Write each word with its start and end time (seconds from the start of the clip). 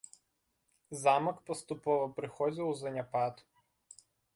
Замак 1.01 1.37
паступова 1.51 2.05
прыходзіў 2.19 2.65
у 2.75 2.83
заняпад. 2.85 3.49